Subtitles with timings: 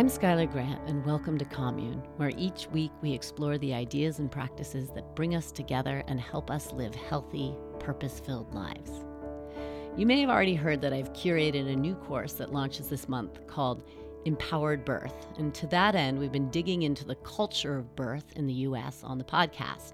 [0.00, 4.32] I'm Schuyler Grant, and welcome to Commune, where each week we explore the ideas and
[4.32, 9.04] practices that bring us together and help us live healthy, purpose filled lives.
[9.98, 13.46] You may have already heard that I've curated a new course that launches this month
[13.46, 13.82] called
[14.24, 15.26] Empowered Birth.
[15.36, 19.04] And to that end, we've been digging into the culture of birth in the US
[19.04, 19.92] on the podcast.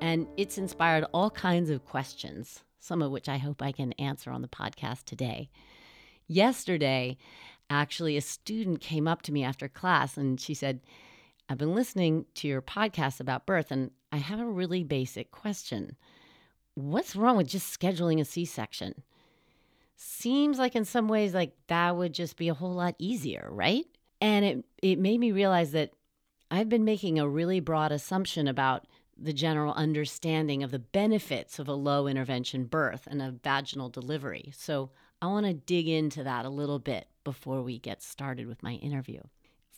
[0.00, 4.30] And it's inspired all kinds of questions, some of which I hope I can answer
[4.30, 5.50] on the podcast today.
[6.26, 7.18] Yesterday,
[7.70, 10.80] actually, a student came up to me after class and she said,
[11.48, 15.96] I've been listening to your podcast about birth and I have a really basic question.
[16.74, 19.02] What's wrong with just scheduling a C section?
[19.96, 23.86] Seems like in some ways like that would just be a whole lot easier, right?
[24.20, 25.92] And it it made me realize that
[26.50, 28.86] I've been making a really broad assumption about
[29.16, 34.52] the general understanding of the benefits of a low intervention birth and a vaginal delivery.
[34.54, 34.90] So
[35.22, 38.74] I want to dig into that a little bit before we get started with my
[38.74, 39.20] interview.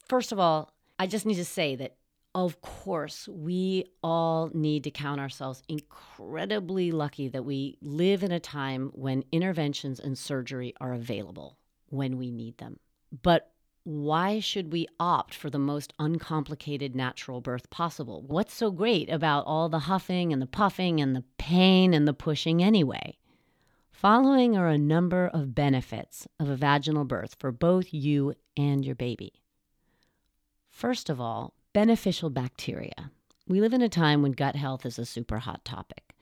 [0.09, 1.97] First of all, I just need to say that,
[2.35, 8.41] of course, we all need to count ourselves incredibly lucky that we live in a
[8.41, 11.59] time when interventions and surgery are available
[11.89, 12.79] when we need them.
[13.23, 13.53] But
[13.85, 18.23] why should we opt for the most uncomplicated natural birth possible?
[18.27, 22.13] What's so great about all the huffing and the puffing and the pain and the
[22.13, 23.17] pushing anyway?
[23.99, 28.95] Following are a number of benefits of a vaginal birth for both you and your
[28.95, 29.43] baby.
[30.71, 33.11] First of all, beneficial bacteria.
[33.49, 36.15] We live in a time when gut health is a super hot topic.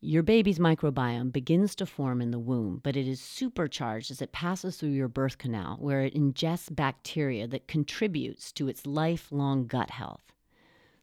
[0.00, 4.30] Your baby's microbiome begins to form in the womb, but it is supercharged as it
[4.30, 9.90] passes through your birth canal, where it ingests bacteria that contributes to its lifelong gut
[9.90, 10.33] health.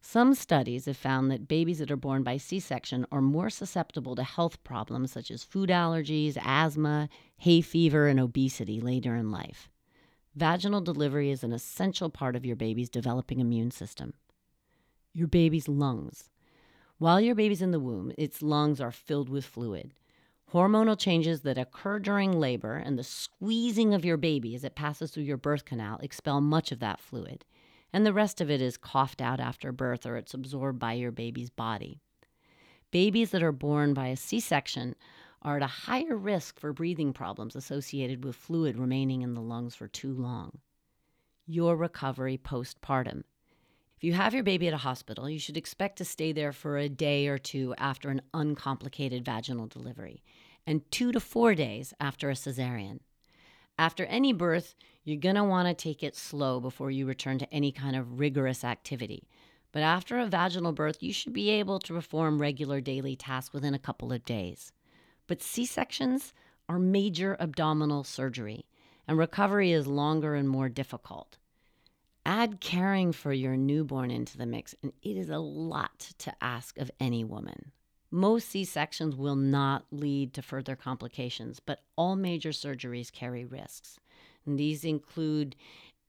[0.04, 4.16] Some studies have found that babies that are born by C section are more susceptible
[4.16, 7.08] to health problems such as food allergies, asthma,
[7.38, 9.70] hay fever, and obesity later in life.
[10.36, 14.14] Vaginal delivery is an essential part of your baby's developing immune system.
[15.14, 16.30] Your baby's lungs.
[16.98, 19.94] While your baby's in the womb, its lungs are filled with fluid.
[20.52, 25.12] Hormonal changes that occur during labor and the squeezing of your baby as it passes
[25.12, 27.46] through your birth canal expel much of that fluid,
[27.94, 31.12] and the rest of it is coughed out after birth or it's absorbed by your
[31.12, 32.00] baby's body.
[32.92, 34.96] Babies that are born by a C section
[35.42, 39.76] are at a higher risk for breathing problems associated with fluid remaining in the lungs
[39.76, 40.60] for too long.
[41.46, 43.24] Your recovery postpartum.
[43.98, 46.78] If you have your baby at a hospital, you should expect to stay there for
[46.78, 50.24] a day or two after an uncomplicated vaginal delivery,
[50.66, 53.00] and two to four days after a cesarean.
[53.78, 57.54] After any birth, you're going to want to take it slow before you return to
[57.54, 59.28] any kind of rigorous activity.
[59.72, 63.74] But after a vaginal birth, you should be able to perform regular daily tasks within
[63.74, 64.72] a couple of days.
[65.28, 66.34] But C sections
[66.68, 68.66] are major abdominal surgery,
[69.08, 71.38] and recovery is longer and more difficult.
[72.26, 76.78] Add caring for your newborn into the mix, and it is a lot to ask
[76.78, 77.72] of any woman.
[78.12, 84.00] Most C sections will not lead to further complications, but all major surgeries carry risks.
[84.46, 85.56] And these include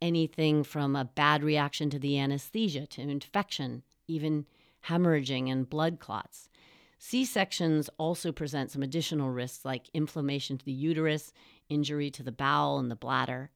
[0.01, 4.47] anything from a bad reaction to the anesthesia to infection, even
[4.87, 6.49] hemorrhaging and blood clots.
[6.99, 11.33] C sections also present some additional risks like inflammation to the uterus,
[11.69, 13.51] injury to the bowel and the bladder.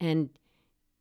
[0.00, 0.30] And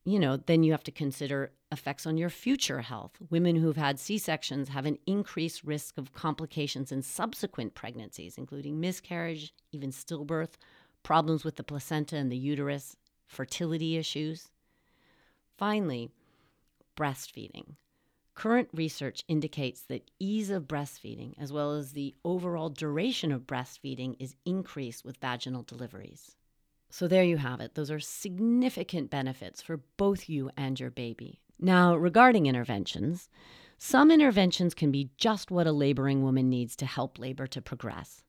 [0.06, 3.18] you know, then you have to consider effects on your future health.
[3.32, 8.80] Women who've had C sections have an increased risk of complications in subsequent pregnancies, including
[8.80, 10.58] miscarriage, even stillbirth,
[11.06, 14.50] problems with the placenta and the uterus, fertility issues.
[15.56, 16.10] Finally,
[16.98, 17.76] breastfeeding.
[18.34, 24.16] Current research indicates that ease of breastfeeding, as well as the overall duration of breastfeeding,
[24.20, 26.36] is increased with vaginal deliveries.
[26.90, 27.76] So there you have it.
[27.76, 31.40] Those are significant benefits for both you and your baby.
[31.60, 33.30] Now, regarding interventions,
[33.78, 38.25] some interventions can be just what a laboring woman needs to help labor to progress.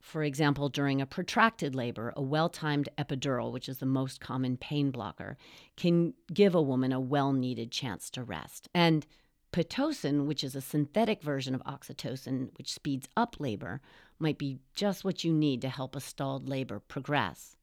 [0.00, 4.56] For example, during a protracted labor, a well timed epidural, which is the most common
[4.56, 5.36] pain blocker,
[5.76, 8.68] can give a woman a well needed chance to rest.
[8.74, 9.06] And
[9.52, 13.80] Pitocin, which is a synthetic version of oxytocin, which speeds up labor,
[14.18, 17.56] might be just what you need to help a stalled labor progress.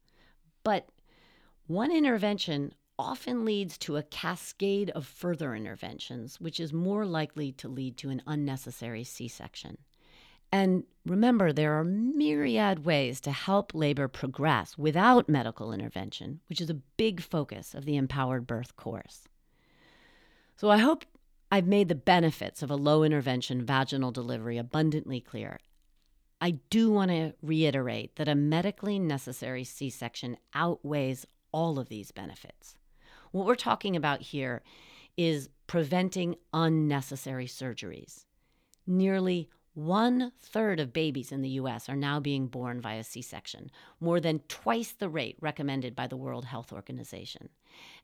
[0.62, 0.88] But
[1.66, 7.68] one intervention often leads to a cascade of further interventions, which is more likely to
[7.68, 9.78] lead to an unnecessary C section.
[10.50, 16.70] And remember, there are myriad ways to help labor progress without medical intervention, which is
[16.70, 19.28] a big focus of the Empowered Birth course.
[20.56, 21.04] So I hope
[21.50, 25.60] I've made the benefits of a low intervention vaginal delivery abundantly clear
[26.40, 32.12] I do want to reiterate that a medically necessary C section outweighs all of these
[32.12, 32.76] benefits.
[33.32, 34.62] What we're talking about here
[35.16, 38.24] is preventing unnecessary surgeries.
[38.86, 43.70] Nearly one third of babies in the US are now being born via C section,
[44.00, 47.48] more than twice the rate recommended by the World Health Organization.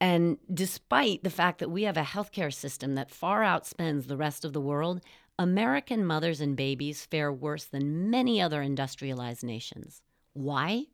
[0.00, 4.44] And despite the fact that we have a healthcare system that far outspends the rest
[4.44, 5.00] of the world,
[5.36, 10.00] American mothers and babies fare worse than many other industrialized nations.
[10.32, 10.84] Why?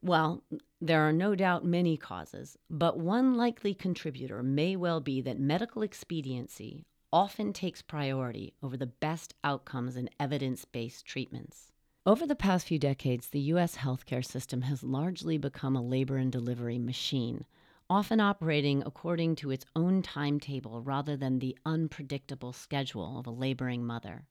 [0.00, 0.44] Well,
[0.80, 5.82] there are no doubt many causes, but one likely contributor may well be that medical
[5.82, 11.72] expediency often takes priority over the best outcomes in evidence based treatments.
[12.04, 13.76] Over the past few decades, the U.S.
[13.76, 17.44] healthcare system has largely become a labor and delivery machine,
[17.90, 23.84] often operating according to its own timetable rather than the unpredictable schedule of a laboring
[23.84, 24.26] mother.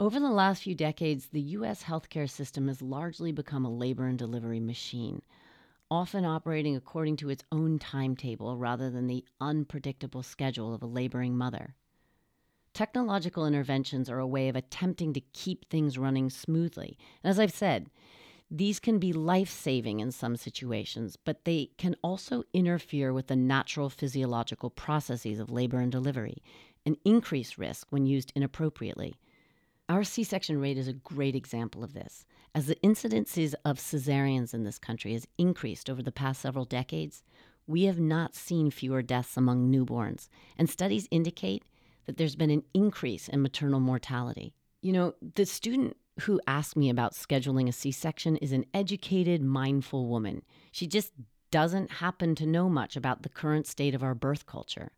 [0.00, 1.84] Over the last few decades, the U.S.
[1.84, 5.22] healthcare system has largely become a labor and delivery machine,
[5.90, 11.36] often operating according to its own timetable rather than the unpredictable schedule of a laboring
[11.36, 11.74] mother.
[12.74, 16.98] Technological interventions are a way of attempting to keep things running smoothly.
[17.22, 17.88] And as I've said,
[18.50, 23.36] these can be life saving in some situations, but they can also interfere with the
[23.36, 26.42] natural physiological processes of labor and delivery
[26.84, 29.14] and increase risk when used inappropriately.
[29.88, 32.26] Our C section rate is a great example of this.
[32.56, 37.22] As the incidences of cesareans in this country has increased over the past several decades,
[37.66, 40.28] we have not seen fewer deaths among newborns,
[40.58, 41.64] and studies indicate
[42.06, 44.54] that there's been an increase in maternal mortality.
[44.82, 49.42] You know, the student who asked me about scheduling a C section is an educated,
[49.42, 50.42] mindful woman.
[50.70, 51.12] She just
[51.50, 54.92] doesn't happen to know much about the current state of our birth culture.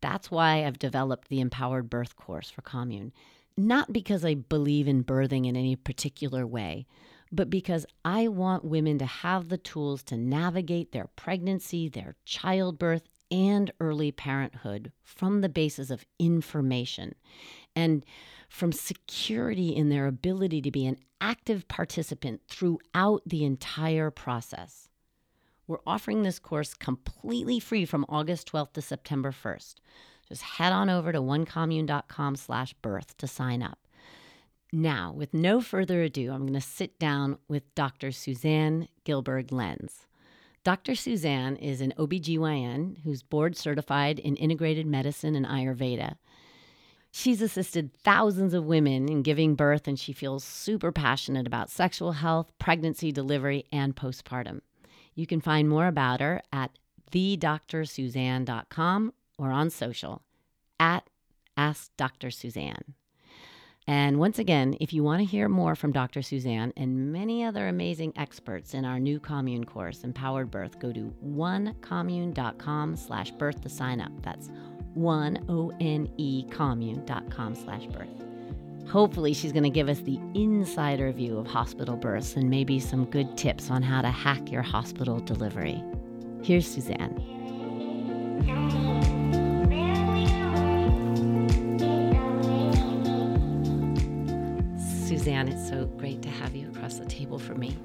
[0.00, 3.12] That's why I've developed the Empowered Birth course for Commune.
[3.56, 6.86] Not because I believe in birthing in any particular way,
[7.32, 13.08] but because I want women to have the tools to navigate their pregnancy, their childbirth,
[13.30, 17.14] and early parenthood from the basis of information
[17.76, 18.04] and
[18.48, 24.88] from security in their ability to be an active participant throughout the entire process.
[25.66, 29.74] We're offering this course completely free from August 12th to September 1st.
[30.28, 33.78] Just head on over to onecommune.com slash birth to sign up.
[34.72, 38.12] Now, with no further ado, I'm going to sit down with Dr.
[38.12, 40.07] Suzanne Gilberg Lenz.
[40.64, 40.94] Dr.
[40.94, 46.16] Suzanne is an OBGYN who's board certified in integrated medicine and Ayurveda.
[47.10, 52.12] She's assisted thousands of women in giving birth, and she feels super passionate about sexual
[52.12, 54.60] health, pregnancy, delivery, and postpartum.
[55.14, 56.78] You can find more about her at
[57.10, 60.22] thedrsuzanne.com or on social
[60.78, 61.08] at
[61.56, 62.30] Ask Dr.
[62.30, 62.94] Suzanne.
[63.88, 66.20] And once again, if you want to hear more from Dr.
[66.20, 71.10] Suzanne and many other amazing experts in our new commune course, Empowered Birth, go to
[71.24, 74.12] onecommune.com slash birth to sign up.
[74.20, 74.50] That's
[74.92, 78.08] one O-N-E commune.com slash birth.
[78.90, 83.06] Hopefully, she's going to give us the insider view of hospital births and maybe some
[83.06, 85.82] good tips on how to hack your hospital delivery.
[86.42, 87.16] Here's Suzanne.
[95.18, 97.76] Suzanne, it's so great to have you across the table from me.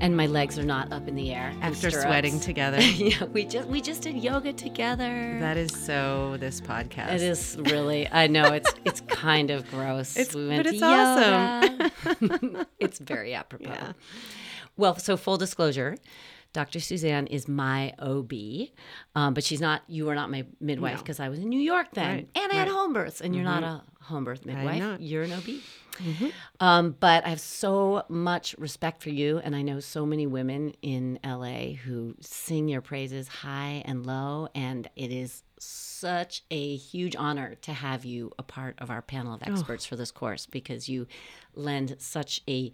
[0.00, 2.80] And my legs are not up in the air after sweating together.
[2.80, 5.36] yeah, we just we just did yoga together.
[5.40, 7.14] That is so this podcast.
[7.14, 8.08] It is really.
[8.12, 10.16] I know it's it's kind of gross.
[10.16, 12.66] It's, we but it's awesome.
[12.78, 13.68] it's very apropos.
[13.68, 13.92] Yeah.
[14.76, 15.96] Well, so full disclosure,
[16.56, 16.80] Dr.
[16.80, 18.32] Suzanne is my OB,
[19.14, 19.82] um, but she's not.
[19.88, 21.26] You are not my midwife because no.
[21.26, 22.28] I was in New York then, right.
[22.34, 22.54] and I right.
[22.54, 23.42] had home births, and mm-hmm.
[23.42, 24.02] you're not mm-hmm.
[24.02, 24.98] a home birth midwife.
[24.98, 25.44] You're an OB.
[25.44, 26.28] Mm-hmm.
[26.60, 30.72] Um, but I have so much respect for you, and I know so many women
[30.80, 37.14] in LA who sing your praises high and low, and it is such a huge
[37.16, 39.52] honor to have you a part of our panel of oh.
[39.52, 39.88] experts oh.
[39.90, 41.06] for this course because you
[41.54, 42.72] lend such a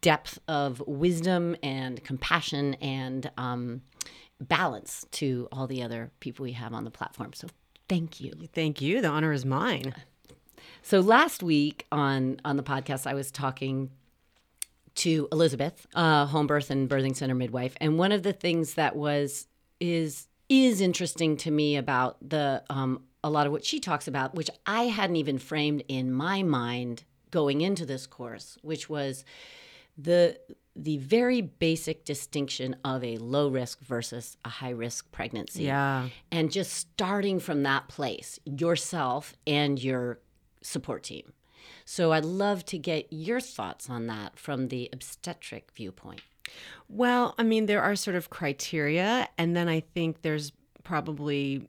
[0.00, 3.82] depth of wisdom and compassion and um,
[4.40, 7.32] balance to all the other people we have on the platform.
[7.32, 7.48] So
[7.88, 8.32] thank you.
[8.52, 9.00] Thank you.
[9.00, 9.94] The honor is mine.
[10.82, 13.90] So last week on on the podcast, I was talking
[14.94, 18.96] to Elizabeth, uh, home birth and birthing center midwife, and one of the things that
[18.96, 19.46] was
[19.80, 24.34] is is interesting to me about the um, a lot of what she talks about,
[24.34, 29.24] which I hadn't even framed in my mind going into this course, which was
[29.98, 30.38] the
[30.74, 35.64] the very basic distinction of a low risk versus a high risk pregnancy.
[35.64, 36.08] Yeah.
[36.30, 40.20] And just starting from that place, yourself and your
[40.62, 41.34] support team.
[41.84, 46.22] So I'd love to get your thoughts on that from the obstetric viewpoint.
[46.88, 50.52] Well, I mean, there are sort of criteria, and then I think there's
[50.84, 51.68] probably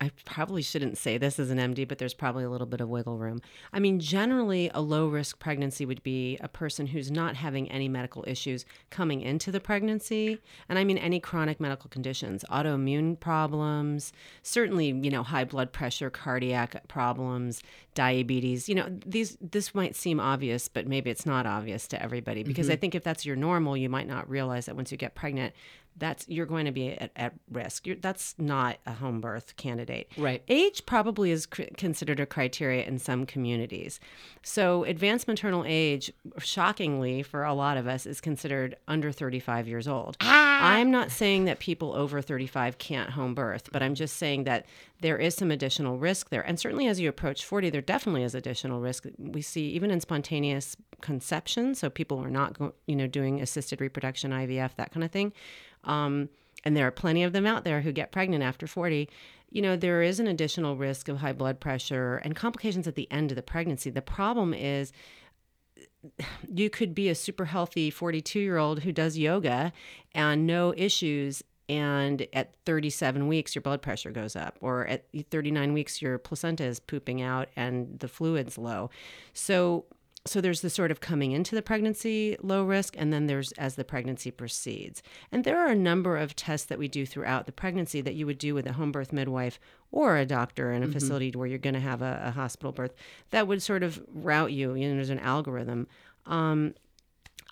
[0.00, 2.88] I probably shouldn't say this as an MD, but there's probably a little bit of
[2.88, 3.40] wiggle room.
[3.72, 7.88] I mean, generally, a low risk pregnancy would be a person who's not having any
[7.88, 10.38] medical issues coming into the pregnancy.
[10.68, 16.10] And I mean, any chronic medical conditions, autoimmune problems, certainly, you know, high blood pressure,
[16.10, 17.62] cardiac problems,
[17.94, 18.68] diabetes.
[18.68, 22.66] You know, these, this might seem obvious, but maybe it's not obvious to everybody because
[22.66, 22.72] mm-hmm.
[22.72, 25.54] I think if that's your normal, you might not realize that once you get pregnant,
[25.96, 27.86] that's you're going to be at, at risk.
[27.86, 30.10] You're, that's not a home birth candidate.
[30.16, 30.42] Right.
[30.48, 34.00] Age probably is cr- considered a criteria in some communities.
[34.42, 39.88] So advanced maternal age, shockingly for a lot of us, is considered under 35 years
[39.88, 40.16] old.
[40.20, 40.72] Ah!
[40.72, 44.66] I'm not saying that people over 35 can't home birth, but I'm just saying that
[45.00, 46.40] there is some additional risk there.
[46.42, 49.06] And certainly as you approach 40, there definitely is additional risk.
[49.18, 53.80] We see even in spontaneous conception, so people are not, go, you know, doing assisted
[53.80, 55.32] reproduction, IVF, that kind of thing.
[55.84, 56.28] Um,
[56.64, 59.08] and there are plenty of them out there who get pregnant after 40
[59.54, 63.10] you know there is an additional risk of high blood pressure and complications at the
[63.10, 63.88] end of the pregnancy.
[63.88, 64.92] The problem is
[66.52, 69.72] you could be a super healthy 42 year old who does yoga
[70.12, 75.72] and no issues and at 37 weeks your blood pressure goes up or at 39
[75.72, 78.90] weeks your placenta is pooping out and the fluid's low.
[79.32, 79.86] So
[80.26, 83.74] so there's the sort of coming into the pregnancy low risk and then there's as
[83.74, 87.52] the pregnancy proceeds and there are a number of tests that we do throughout the
[87.52, 90.86] pregnancy that you would do with a home birth midwife or a doctor in a
[90.86, 90.92] mm-hmm.
[90.92, 92.94] facility where you're going to have a, a, hospital birth
[93.30, 95.86] that would sort of route you you know there's an algorithm
[96.26, 96.74] um,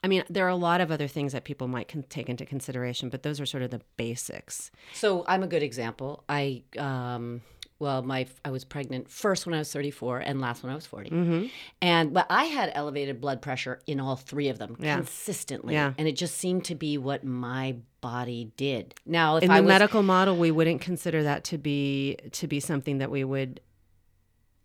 [0.05, 2.45] I mean, there are a lot of other things that people might con- take into
[2.45, 4.71] consideration, but those are sort of the basics.
[4.95, 6.25] So I'm a good example.
[6.29, 7.43] I um,
[7.83, 10.87] well my i was pregnant first when i was 34 and last when i was
[10.87, 11.47] 40 mm-hmm.
[11.83, 14.95] and but i had elevated blood pressure in all three of them yeah.
[14.95, 15.93] consistently yeah.
[15.99, 19.69] and it just seemed to be what my body did now in I the was,
[19.69, 23.61] medical model we wouldn't consider that to be to be something that we would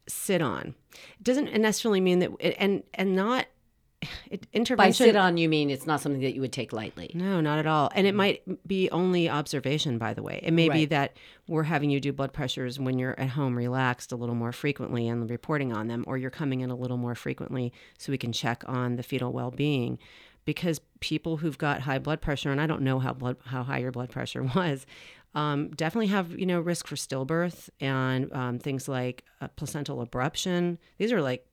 [0.08, 3.48] sit on it doesn't necessarily mean that and and not
[4.30, 5.06] it, intervention.
[5.06, 7.12] By sit on, you mean it's not something that you would take lightly?
[7.14, 7.90] No, not at all.
[7.96, 8.18] And it mm.
[8.18, 10.40] might be only observation, by the way.
[10.44, 10.76] It may right.
[10.76, 14.36] be that we're having you do blood pressures when you're at home relaxed a little
[14.36, 18.12] more frequently and reporting on them, or you're coming in a little more frequently so
[18.12, 20.00] we can check on the fetal well being.
[20.46, 23.80] Because people who've got high blood pressure, and I don't know how blood how high
[23.80, 24.86] your blood pressure was,
[25.36, 30.78] um, definitely have you know risk for stillbirth and um, things like uh, placental abruption.
[30.98, 31.46] These are like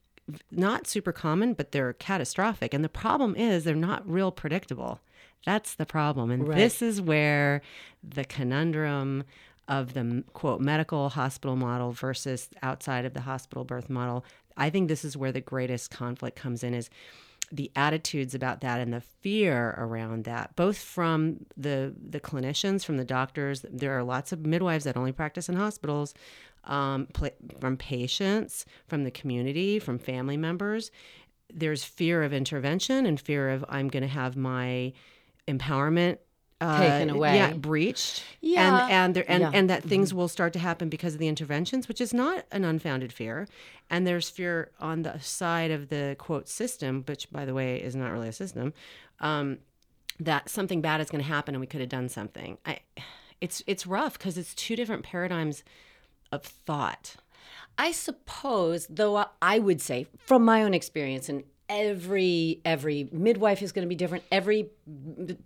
[0.50, 2.72] not super common, but they're catastrophic.
[2.72, 5.00] And the problem is they're not real predictable.
[5.44, 6.30] That's the problem.
[6.30, 6.56] And right.
[6.56, 7.60] this is where
[8.02, 9.24] the conundrum
[9.68, 14.24] of the quote medical hospital model versus outside of the hospital birth model.
[14.56, 16.90] I think this is where the greatest conflict comes in is
[17.52, 22.96] the attitudes about that and the fear around that both from the the clinicians from
[22.96, 26.14] the doctors there are lots of midwives that only practice in hospitals
[26.66, 27.08] um,
[27.60, 30.90] from patients, from the community, from family members.
[31.52, 34.92] There's fear of intervention and fear of I'm going to have my
[35.46, 36.18] empowerment
[36.60, 39.50] uh, taken away, yeah, breached, yeah, and and there, and, yeah.
[39.52, 40.18] and that things mm-hmm.
[40.18, 43.48] will start to happen because of the interventions, which is not an unfounded fear.
[43.90, 47.94] And there's fear on the side of the quote system, which by the way is
[47.94, 48.72] not really a system,
[49.20, 49.58] um,
[50.20, 52.58] that something bad is going to happen and we could have done something.
[52.64, 52.80] I,
[53.40, 55.64] it's it's rough because it's two different paradigms
[56.34, 57.16] of thought?
[57.76, 63.72] I suppose, though I would say from my own experience and every every midwife is
[63.72, 64.68] going to be different every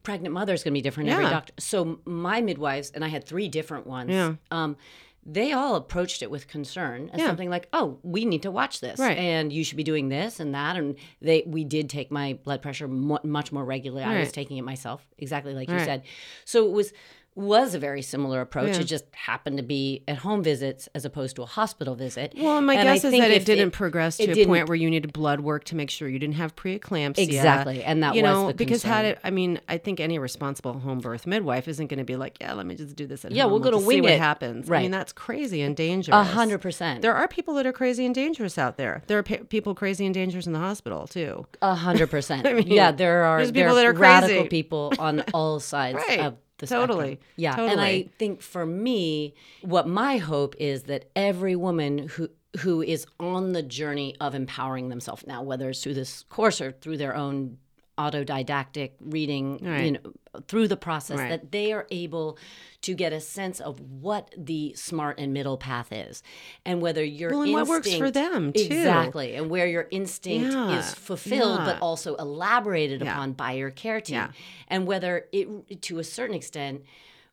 [0.03, 1.15] pregnant mother is going to be different yeah.
[1.15, 4.35] every doctor so my midwives and i had three different ones yeah.
[4.51, 4.77] um,
[5.25, 7.27] they all approached it with concern as yeah.
[7.27, 9.19] something like oh we need to watch this right.
[9.19, 12.63] and you should be doing this and that and they we did take my blood
[12.63, 14.17] pressure much more regularly right.
[14.17, 16.03] i was taking it myself exactly like you said
[16.45, 16.93] so it was
[17.39, 18.75] was a very similar approach.
[18.75, 18.81] Yeah.
[18.81, 22.35] It just happened to be at home visits as opposed to a hospital visit.
[22.37, 24.75] Well, my and guess I is that it didn't it, progress to a point where
[24.77, 27.19] you needed blood work to make sure you didn't have preeclampsia.
[27.19, 28.93] Exactly, and that you was know because concern.
[28.93, 29.19] had it.
[29.23, 32.55] I mean, I think any responsible home birth midwife isn't going to be like, yeah,
[32.55, 33.53] let me just do this at yeah, home.
[33.53, 34.03] we'll go to wing see it.
[34.03, 34.69] what happens.
[34.69, 34.79] Right.
[34.79, 36.15] I mean, that's crazy and dangerous.
[36.15, 37.03] A hundred percent.
[37.03, 39.05] There are people that are crazy and dangerous out there.
[39.07, 41.47] There are people crazy and dangerous in the hospital too.
[41.63, 42.47] A hundred percent.
[42.69, 43.39] Yeah, there are.
[43.39, 46.21] There's people there that are radical people on all sides right.
[46.21, 47.73] of the totally yeah totally.
[47.73, 52.29] and i think for me what my hope is that every woman who
[52.61, 56.73] who is on the journey of empowering themselves now whether it's through this course or
[56.73, 57.59] through their own
[57.99, 59.85] autodidactic reading right.
[59.85, 60.01] you know
[60.47, 61.31] through the process right.
[61.31, 62.39] that they are able
[62.81, 66.23] to get a sense of what the smart and middle path is
[66.65, 68.61] and whether your well, and instinct, what works for them too.
[68.63, 70.79] exactly and where your instinct yeah.
[70.79, 71.65] is fulfilled yeah.
[71.65, 73.13] but also elaborated yeah.
[73.13, 74.29] upon by your care team
[74.69, 76.83] and whether it to a certain extent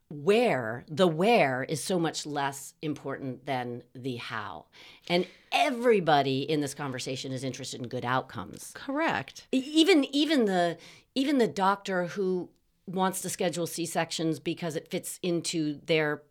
[0.09, 4.65] where the where is so much less important than the how
[5.09, 9.47] and everybody in this conversation is interested in good outcomes Correct.
[9.51, 10.77] Even even the
[11.15, 12.49] even the doctor who
[12.85, 16.21] wants to schedule c-sections because it fits into their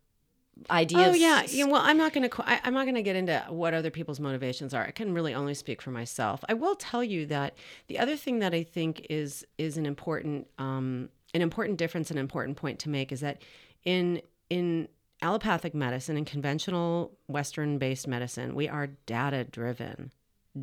[0.71, 1.41] idea Oh yeah.
[1.45, 1.65] s- yeah.
[1.65, 2.45] Well, I'm not going to.
[2.47, 4.85] I'm not going to get into what other people's motivations are.
[4.85, 6.45] I can really only speak for myself.
[6.49, 7.55] I will tell you that
[7.89, 12.19] the other thing that I think is is an important um, an important difference, an
[12.19, 13.43] important point to make is that
[13.85, 14.89] in in
[15.21, 20.13] allopathic medicine and conventional Western based medicine, we are data driven.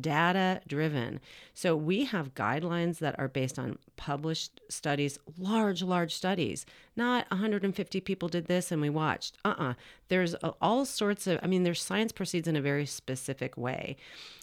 [0.00, 1.20] Data driven.
[1.52, 6.64] So we have guidelines that are based on published studies, large, large studies.
[6.96, 9.36] Not 150 people did this and we watched.
[9.44, 9.74] Uh uh
[10.08, 13.96] There's all sorts of, I mean, there's science proceeds in a very specific way.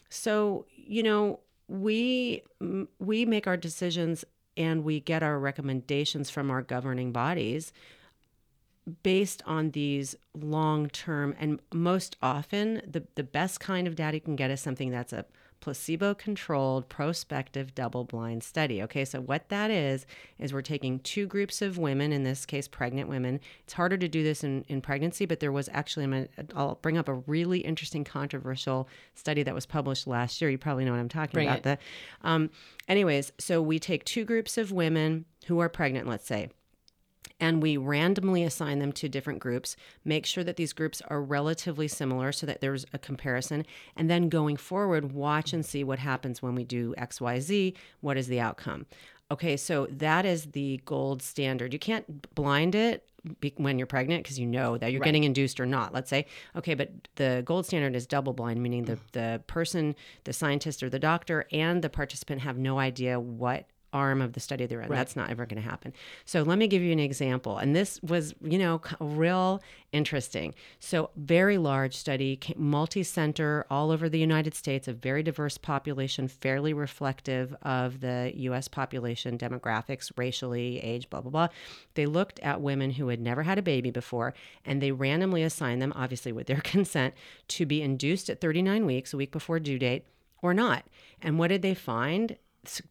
[0.10, 2.44] So, you know, we
[3.00, 4.26] we make our decisions
[4.60, 7.72] and we get our recommendations from our governing bodies
[9.04, 14.22] based on these long term and most often the, the best kind of data you
[14.22, 15.26] can get is something that's a
[15.60, 18.82] placebo controlled prospective double blind study.
[18.84, 20.06] Okay so what that is
[20.38, 23.40] is we're taking two groups of women in this case pregnant women.
[23.64, 26.76] It's harder to do this in, in pregnancy but there was actually I'm gonna- i'll
[26.82, 30.50] bring up a really interesting controversial study that was published last year.
[30.50, 31.64] You probably know what i'm talking Bring about it.
[31.64, 31.78] the
[32.28, 32.50] um,
[32.88, 36.50] anyways so we take two groups of women who are pregnant let's say
[37.40, 41.88] and we randomly assign them to different groups make sure that these groups are relatively
[41.88, 43.66] similar so that there's a comparison
[43.96, 48.28] and then going forward watch and see what happens when we do xyz what is
[48.28, 48.86] the outcome.
[49.32, 51.74] Okay so that is the gold standard.
[51.74, 53.08] You can't blind it
[53.40, 56.26] be- when you're pregnant because you know that you're getting induced or not let's say.
[56.56, 59.12] Okay but the gold standard is double blind meaning the, mm.
[59.12, 64.22] the person the scientist or the doctor and the participant have no idea what arm
[64.22, 64.90] of the study they're in.
[64.90, 65.94] That's not ever going to happen.
[66.26, 67.58] So let me give you an example.
[67.58, 69.62] And this was, you know, real
[69.92, 70.54] interesting.
[70.80, 76.74] So very large study, multi-center all over the United States, a very diverse population, fairly
[76.74, 78.68] reflective of the U.S.
[78.68, 81.48] population demographics, racially, age, blah blah blah.
[81.96, 84.34] They looked at women who had never had a baby before,
[84.66, 87.14] and they randomly assigned them, obviously with their consent,
[87.50, 90.06] to be induced at 39 weeks, a week before due date,
[90.42, 90.86] or not.
[91.22, 92.38] And what did they find?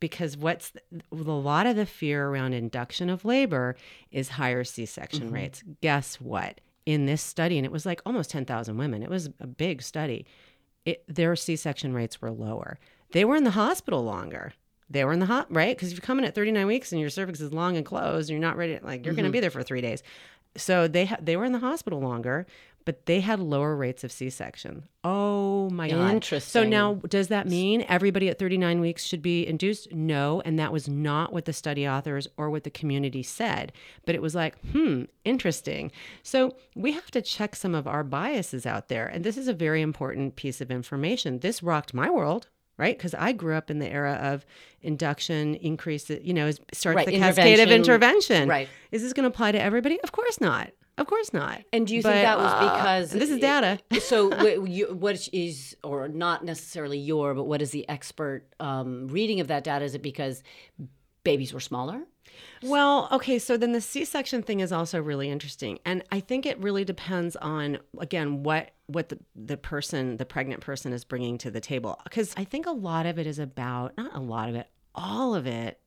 [0.01, 0.73] Because what's
[1.13, 3.77] a lot of the fear around induction of labor
[4.11, 5.35] is higher C-section mm-hmm.
[5.35, 5.63] rates.
[5.81, 6.61] Guess what?
[6.87, 9.03] In this study, and it was like almost 10,000 women.
[9.03, 10.27] It was a big study.
[10.85, 12.79] It, their C-section rates were lower.
[13.13, 14.55] They were in the hospital longer.
[14.91, 17.01] They were in the hot right because if you come in at 39 weeks and
[17.01, 18.79] your cervix is long and closed, and you're not ready.
[18.83, 19.33] Like you're going to mm-hmm.
[19.33, 20.03] be there for three days.
[20.57, 22.47] So they ha- they were in the hospital longer,
[22.89, 24.83] but they had lower rates of C-section.
[25.05, 26.11] Oh my god!
[26.11, 26.51] Interesting.
[26.51, 29.93] So now does that mean everybody at 39 weeks should be induced?
[29.93, 33.73] No, and that was not what the study authors or what the community said.
[34.07, 35.93] But it was like, hmm, interesting.
[36.23, 39.53] So we have to check some of our biases out there, and this is a
[39.53, 41.41] very important piece of information.
[41.41, 42.49] This rocked my world.
[42.79, 44.47] Right, because I grew up in the era of
[44.83, 48.49] induction, increase, you know, starts Right, the cascade of intervention.
[48.49, 48.69] Right.
[48.93, 50.01] Is this going to apply to everybody?
[50.03, 50.71] Of course not.
[50.99, 51.63] Of course not.
[51.73, 53.79] And do you But, think that was uh, because this is data?
[54.01, 54.31] so,
[54.65, 59.41] wh- you, what is, or not necessarily your, but what is the expert um, reading
[59.41, 59.85] of that data?
[59.85, 60.43] Is it because
[61.25, 62.03] babies were smaller?
[62.63, 65.79] Well, okay, so then the C-section thing is also really interesting.
[65.85, 70.63] And I think it really depends on again what what the, the person, the pregnant
[70.63, 73.97] person is bringing to the table because I think a lot of it is about
[73.97, 75.81] not a lot of it, all of it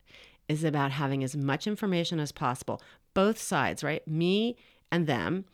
[0.48, 2.82] is about having as much information as possible,
[3.14, 4.06] both sides, right?
[4.08, 4.56] Me
[4.92, 5.46] and them,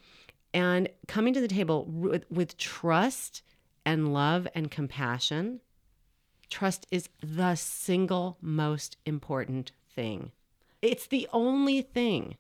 [0.54, 3.44] and coming to the table with, with trust
[3.86, 5.62] and love and compassion.
[6.50, 10.32] Trust is the single most important thing.
[10.82, 12.38] It's the only thing.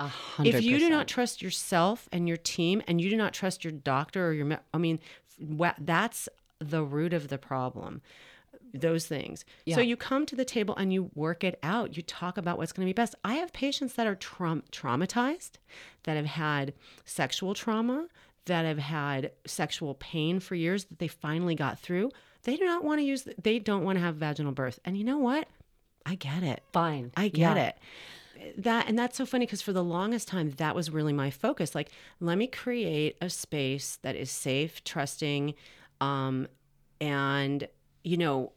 [0.00, 3.32] A hundred If you do not trust yourself and your team, and you do not
[3.32, 4.98] trust your doctor or your, I mean,
[5.78, 6.28] that's
[6.58, 8.02] the root of the problem.
[8.76, 9.44] Those things.
[9.66, 9.76] Yeah.
[9.76, 11.96] So you come to the table and you work it out.
[11.96, 13.14] You talk about what's going to be best.
[13.24, 15.52] I have patients that are traum- traumatized,
[16.02, 18.08] that have had sexual trauma,
[18.46, 22.10] that have had sexual pain for years that they finally got through.
[22.42, 23.28] They do not want to use.
[23.40, 24.80] They don't want to have vaginal birth.
[24.84, 25.46] And you know what?
[26.04, 26.62] I get it.
[26.72, 27.12] Fine.
[27.16, 27.64] I get Yeah.
[27.68, 27.78] it.
[28.58, 31.74] That and that's so funny because for the longest time that was really my focus.
[31.76, 35.54] Like, let me create a space that is safe, trusting,
[36.00, 36.48] um,
[37.00, 37.68] and
[38.02, 38.52] you know,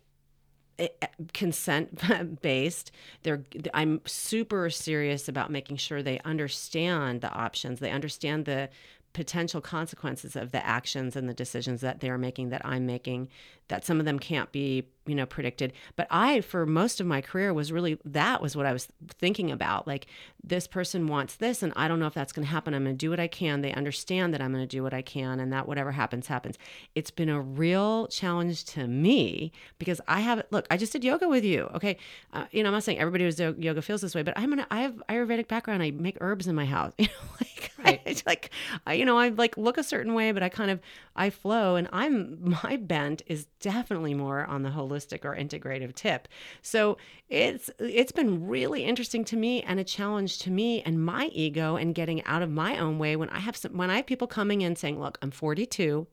[1.34, 2.92] consent based.
[3.24, 7.80] They're I'm super serious about making sure they understand the options.
[7.80, 8.70] They understand the
[9.14, 13.30] potential consequences of the actions and the decisions that they're making that I'm making
[13.70, 15.74] that some of them can't be you know predicted.
[15.96, 19.52] But i for most of my career was really that was what i was thinking
[19.52, 19.88] about.
[19.88, 20.08] Like
[20.44, 22.74] this person wants this and i don't know if that's going to happen.
[22.74, 23.62] I'm going to do what i can.
[23.62, 26.58] They understand that i'm going to do what i can and that whatever happens happens.
[26.94, 31.28] It's been a real challenge to me because i have look i just did yoga
[31.28, 31.98] with you okay?
[32.34, 34.50] Uh, you know i'm not saying everybody who's does yoga feels this way but i'm
[34.50, 35.82] gonna i have ayurvedic background.
[35.82, 36.94] I make herbs in my house.
[37.08, 38.02] You know like right.
[38.06, 38.50] I, like
[38.86, 40.80] I, you know i like look a certain way but i kind of
[41.16, 46.28] i flow and i'm my bent is definitely more on the holistic or integrative tip.
[46.62, 46.98] So
[47.30, 51.76] it's it's been really interesting to me and a challenge to me and my ego
[51.76, 54.28] and getting out of my own way when I have some when I have people
[54.28, 56.08] coming in saying, "Look, I'm 42.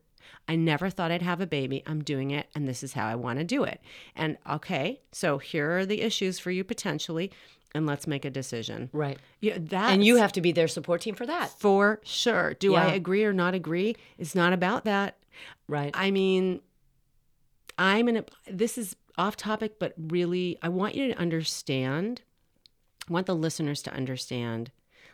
[0.46, 1.82] I never thought I'd have a baby.
[1.86, 3.80] I'm doing it and this is how I want to do it."
[4.16, 7.30] And okay, so here are the issues for you potentially
[7.74, 8.88] and let's make a decision.
[8.92, 9.18] Right.
[9.40, 11.50] Yeah, that and you have to be their support team for that.
[11.58, 12.54] For sure.
[12.54, 12.86] Do yeah.
[12.86, 13.96] I agree or not agree?
[14.16, 15.16] It's not about that.
[15.66, 15.90] Right.
[15.94, 16.60] I mean,
[17.78, 22.22] I'm in a, this is off topic, but really, I want you to understand,
[23.08, 24.70] I want the listeners to understand,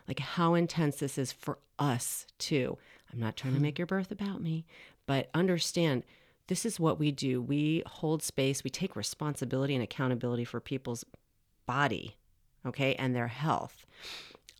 [0.08, 2.78] like how intense this is for us too.
[3.12, 3.64] I'm not trying to hmm.
[3.64, 4.66] make your birth about me,
[5.06, 6.04] but understand
[6.46, 7.40] this is what we do.
[7.40, 11.04] We hold space, we take responsibility and accountability for people's
[11.66, 12.16] body,
[12.66, 13.86] okay, and their health.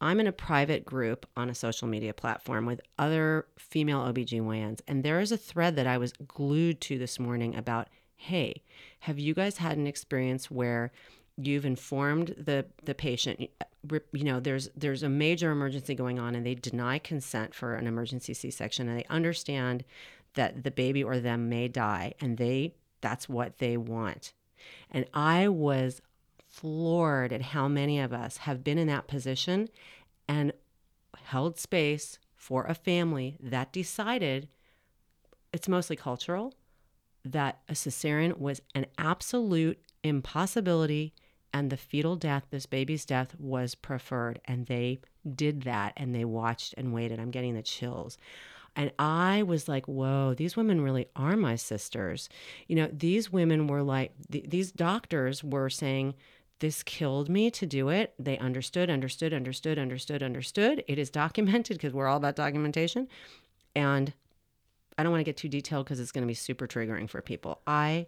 [0.01, 5.03] I'm in a private group on a social media platform with other female OBGYNs, and
[5.03, 8.63] there is a thread that I was glued to this morning about hey,
[9.01, 10.93] have you guys had an experience where
[11.39, 13.49] you've informed the the patient
[14.13, 17.87] you know there's there's a major emergency going on and they deny consent for an
[17.87, 19.85] emergency C-section and they understand
[20.35, 24.33] that the baby or them may die and they that's what they want.
[24.91, 26.03] And I was
[26.51, 29.69] floored at how many of us have been in that position
[30.29, 30.53] and
[31.25, 34.49] held space for a family that decided
[35.53, 36.55] it's mostly cultural
[37.25, 41.13] that a cesarean was an absolute impossibility
[41.53, 44.41] and the fetal death, this baby's death, was preferred.
[44.45, 45.01] And they
[45.35, 47.19] did that and they watched and waited.
[47.19, 48.19] I'm getting the chills.
[48.77, 52.29] And I was like, whoa, these women really are my sisters.
[52.69, 56.15] You know, these women were like, th- these doctors were saying,
[56.61, 58.14] this killed me to do it.
[58.18, 60.85] They understood, understood, understood, understood, understood.
[60.87, 63.09] It is documented because we're all about documentation.
[63.75, 64.12] And
[64.96, 67.20] I don't want to get too detailed because it's going to be super triggering for
[67.23, 67.61] people.
[67.66, 68.07] I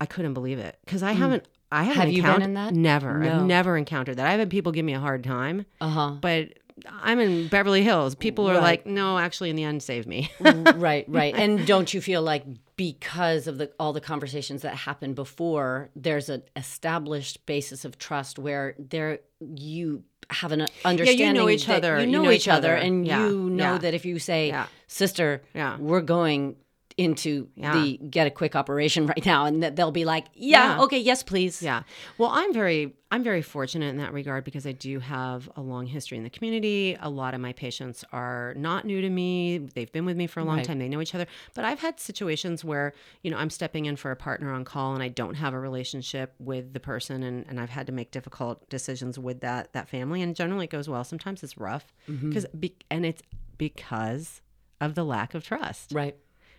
[0.00, 1.18] I couldn't believe it because I mm.
[1.18, 2.74] haven't I haven't have you been in that?
[2.74, 3.18] Never.
[3.18, 3.36] No.
[3.36, 4.26] I've never encountered that.
[4.26, 5.66] I've had people give me a hard time.
[5.80, 6.10] Uh huh.
[6.20, 6.54] But
[6.88, 8.14] I'm in Beverly Hills.
[8.14, 8.62] People are right.
[8.62, 10.30] like, no, actually, in the end, save me.
[10.40, 11.34] right, right.
[11.34, 12.44] And don't you feel like
[12.76, 18.38] because of the all the conversations that happened before, there's an established basis of trust
[18.38, 21.18] where there you have an understanding.
[21.18, 22.00] Yeah, you know each other.
[22.00, 23.26] You know, you know each, other, other, and yeah.
[23.26, 23.78] you know yeah.
[23.78, 24.54] that if you say.
[24.88, 25.42] "Sister,
[25.78, 26.56] we're going
[26.96, 27.72] into yeah.
[27.74, 31.22] the get a quick operation right now and they'll be like yeah, yeah, okay yes
[31.22, 31.62] please.
[31.62, 31.82] Yeah.
[32.16, 35.86] Well i'm very i'm very fortunate in that regard because i do have a long
[35.86, 36.96] history in the community.
[37.00, 39.58] A lot of my patients are not new to me.
[39.58, 40.64] They've been with me for a long right.
[40.64, 40.78] time.
[40.78, 41.26] They know each other.
[41.54, 44.94] But i've had situations where you know i'm stepping in for a partner on call
[44.94, 48.10] and i don't have a relationship with the person and, and i've had to make
[48.10, 50.22] difficult decisions with that that family.
[50.22, 51.04] And generally it goes well.
[51.04, 52.58] Sometimes it's rough because mm-hmm.
[52.58, 53.22] be- and it's
[53.58, 54.40] because
[54.80, 55.92] of the lack of trust.
[55.92, 56.16] Right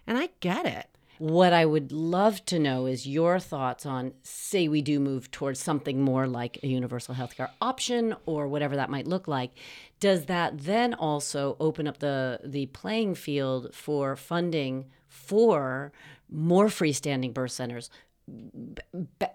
[0.08, 0.88] and I get it.
[1.20, 5.60] What I would love to know is your thoughts on, say, we do move towards
[5.60, 9.52] something more like a universal healthcare option or whatever that might look like.
[10.00, 15.92] Does that then also open up the, the playing field for funding for
[16.30, 17.90] more freestanding birth centers,
[18.28, 18.82] b-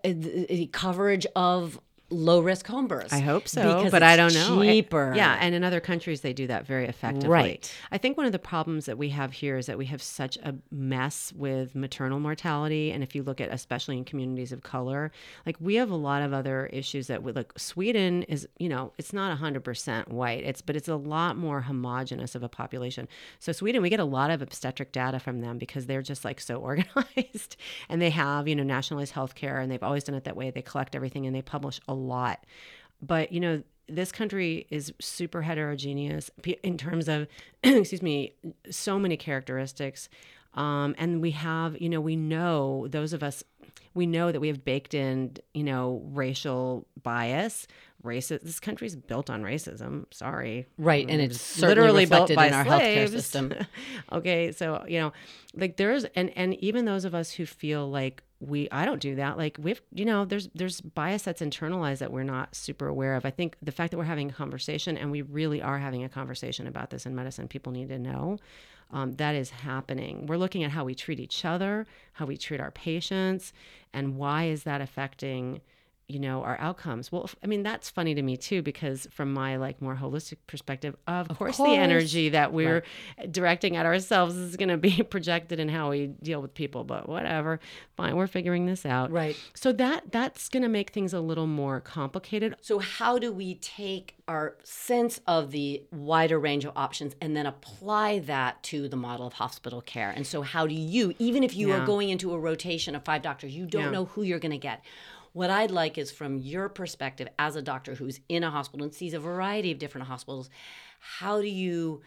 [0.04, 1.80] b- coverage of
[2.12, 3.12] low risk home births.
[3.12, 4.62] I hope so, but I don't know.
[4.62, 5.14] Cheaper.
[5.16, 7.28] yeah, and in other countries they do that very effectively.
[7.28, 7.74] Right.
[7.90, 10.36] I think one of the problems that we have here is that we have such
[10.38, 15.10] a mess with maternal mortality, and if you look at especially in communities of color,
[15.46, 17.52] like we have a lot of other issues that we like.
[17.58, 20.44] Sweden is, you know, it's not hundred percent white.
[20.44, 23.08] It's but it's a lot more homogenous of a population.
[23.38, 26.40] So Sweden, we get a lot of obstetric data from them because they're just like
[26.40, 27.56] so organized,
[27.88, 30.50] and they have you know nationalized healthcare, and they've always done it that way.
[30.50, 32.44] They collect everything and they publish a lot.
[33.00, 36.30] But, you know, this country is super heterogeneous
[36.62, 37.26] in terms of,
[37.62, 38.34] excuse me,
[38.70, 40.08] so many characteristics.
[40.54, 43.42] Um, and we have, you know, we know those of us,
[43.94, 47.66] we know that we have baked in, you know, racial bias.
[48.04, 48.42] Racist.
[48.42, 50.12] This country's built on racism.
[50.12, 53.12] Sorry, right, and it's literally built by in our slaves.
[53.12, 53.54] healthcare system.
[54.12, 55.12] okay, so you know,
[55.54, 59.14] like there's and and even those of us who feel like we I don't do
[59.16, 59.38] that.
[59.38, 63.24] Like we've you know, there's there's bias that's internalized that we're not super aware of.
[63.24, 66.08] I think the fact that we're having a conversation and we really are having a
[66.08, 68.38] conversation about this in medicine, people need to know.
[68.90, 70.26] Um, that is happening.
[70.26, 73.54] We're looking at how we treat each other, how we treat our patients,
[73.94, 75.62] and why is that affecting
[76.08, 79.56] you know our outcomes well i mean that's funny to me too because from my
[79.56, 81.68] like more holistic perspective of, Of course, course.
[81.70, 82.82] the energy that we're
[83.30, 87.08] directing at ourselves is going to be projected in how we deal with people but
[87.08, 87.60] whatever
[87.96, 89.36] fine we're figuring this out Right.
[89.54, 93.54] so that that's going to make things a little more complicated So, how do we
[93.56, 98.96] take our sense of the wider range of options and then apply that to the
[98.96, 100.10] model of hospital care?
[100.10, 101.82] And so, how do you, even if you Yeah.
[101.82, 103.90] are going into a rotation of five doctors, you don't Yeah.
[103.90, 104.82] know who you're going to get?
[105.32, 108.94] What I'd like is from your perspective as a doctor who's in a hospital and
[108.94, 110.50] sees a variety of different hospitals,
[110.98, 112.02] how do you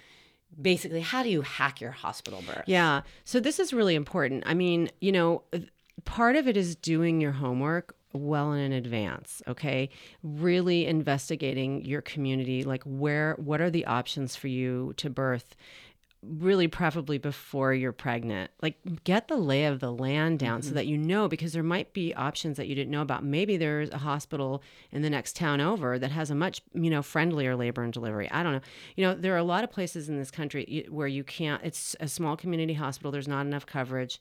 [0.62, 2.64] basically how do you hack your hospital birth?
[2.68, 3.02] Yeah.
[3.24, 4.44] So this is really important.
[4.46, 5.44] I mean, you know,
[6.06, 9.90] part of it is doing your homework well in advance, okay?
[10.24, 15.56] Really investigating your community, like where what are the options for you to birth
[16.28, 18.52] really preferably before you're pregnant.
[18.62, 20.76] Like get the lay of the land down so mm-hmm.
[20.76, 23.24] that you know because there might be options that you didn't know about.
[23.24, 24.62] Maybe there's a hospital
[24.92, 28.30] in the next town over that has a much, you know, friendlier labor and delivery.
[28.32, 28.62] I don't know.
[28.96, 31.96] You know, there are a lot of places in this country where you can't it's
[32.00, 34.20] a small community hospital, there's not enough coverage.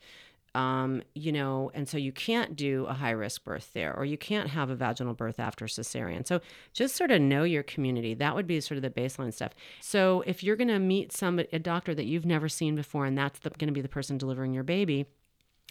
[0.54, 4.16] Um, you know, and so you can't do a high risk birth there, or you
[4.16, 6.26] can't have a vaginal birth after cesarean.
[6.26, 6.40] So
[6.72, 8.14] just sort of know your community.
[8.14, 9.52] That would be sort of the baseline stuff.
[9.80, 13.18] So if you're going to meet somebody, a doctor that you've never seen before, and
[13.18, 15.06] that's going to be the person delivering your baby,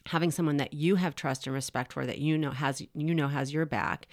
[0.07, 3.29] having someone that you have trust and respect for, that you know has you know
[3.29, 4.07] has your back,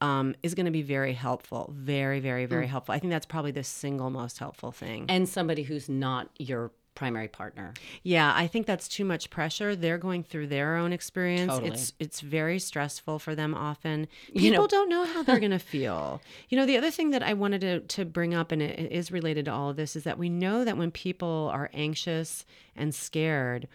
[0.00, 1.72] um, is going to be very helpful.
[1.76, 2.94] Very, very, very helpful.
[2.94, 5.06] I think that's probably the single most helpful thing.
[5.08, 7.74] And somebody who's not your primary partner.
[8.02, 9.74] Yeah, I think that's too much pressure.
[9.74, 11.52] They're going through their own experience.
[11.52, 11.72] Totally.
[11.72, 14.06] It's it's very stressful for them often.
[14.26, 16.20] People You know- don't know how they're going to feel.
[16.48, 19.10] You know, the other thing that I wanted to to bring up and it is
[19.10, 22.44] related to all of this is that we know that when people are anxious
[22.76, 23.66] and scared,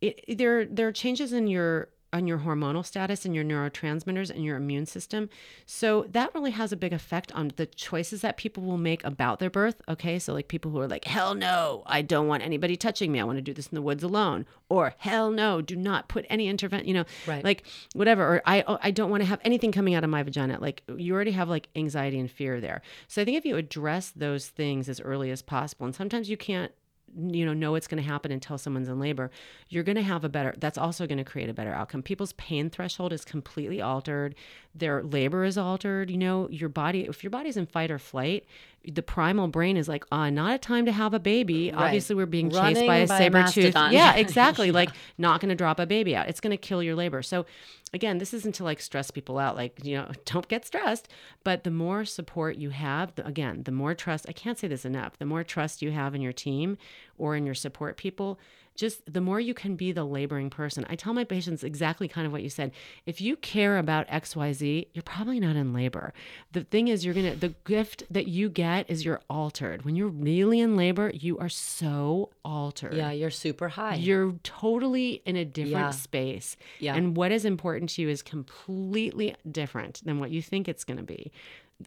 [0.00, 4.44] it, there there are changes in your on your hormonal status and your neurotransmitters and
[4.44, 5.28] your immune system.
[5.66, 9.38] So that really has a big effect on the choices that people will make about
[9.38, 9.80] their birth.
[9.88, 10.18] Okay.
[10.18, 13.20] So, like people who are like, hell no, I don't want anybody touching me.
[13.20, 14.46] I want to do this in the woods alone.
[14.68, 17.44] Or hell no, do not put any intervention, you know, Right.
[17.44, 18.24] like whatever.
[18.24, 20.58] Or I, oh, I don't want to have anything coming out of my vagina.
[20.60, 22.82] Like you already have like anxiety and fear there.
[23.08, 26.36] So I think if you address those things as early as possible, and sometimes you
[26.36, 26.72] can't
[27.16, 29.30] you know know it's going to happen until someone's in labor
[29.68, 32.02] you're going to have a better that's also going to create a better outcome.
[32.02, 34.34] People's pain threshold is completely altered.
[34.74, 38.46] Their labor is altered you know your body if your body's in fight or flight
[38.86, 41.70] the primal brain is like uh not a time to have a baby.
[41.70, 41.84] Right.
[41.84, 43.74] obviously we're being chased by a by a saber tooth.
[43.74, 44.70] Yeah exactly.
[44.80, 46.28] Like not going to drop a baby out.
[46.28, 47.22] It's going to kill your labor.
[47.22, 47.44] So
[47.92, 51.08] again this isn't to like stress people out like you know don't get stressed
[51.44, 54.84] but the more support you have the, again the more trust i can't say this
[54.84, 56.76] enough the more trust you have in your team
[57.18, 58.38] or in your support people
[58.80, 62.26] just the more you can be the laboring person i tell my patients exactly kind
[62.26, 62.72] of what you said
[63.06, 66.12] if you care about xyz you're probably not in labor
[66.52, 70.08] the thing is you're gonna the gift that you get is you're altered when you're
[70.08, 73.96] really in labor you are so altered Yeah, you're super high.
[73.96, 75.90] you're totally in a different Yeah.
[76.08, 76.56] space.
[76.78, 76.94] Yeah.
[76.96, 80.96] And what is important to you is completely different than what you think it's going
[80.96, 81.30] to be,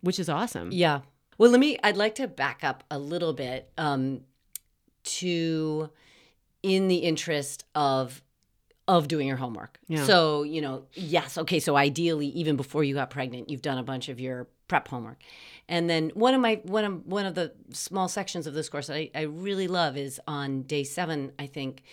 [0.01, 0.69] which is awesome.
[0.71, 1.01] Yeah.
[1.37, 4.21] Well, let me, I'd like to back up a little bit um,
[5.03, 5.89] to,
[6.63, 8.23] in the interest of,
[8.87, 9.79] of doing your homework.
[9.87, 10.03] Yeah.
[10.05, 13.83] So, you know, yes, okay, so ideally even before you got pregnant, you've done a
[13.83, 15.21] bunch of your prep homework.
[15.69, 18.87] And then one of my one of one of the small sections of this course
[18.87, 21.83] that I, I really love is on day 7, I think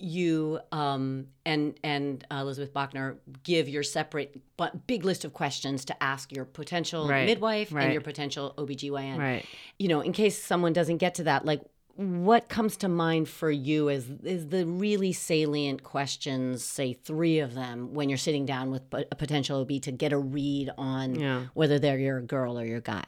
[0.00, 5.84] you um, and and uh, Elizabeth Bachner give your separate but big list of questions
[5.86, 9.18] to ask your potential Right, midwife and your potential OBGYN.
[9.18, 9.44] Right.
[9.78, 11.62] You know, in case someone doesn't get to that, like
[11.98, 17.54] what comes to mind for you is is the really salient questions, say three of
[17.54, 21.42] them, when you're sitting down with a potential OB to get a read on Yeah.
[21.54, 23.02] whether they're your girl or your guy.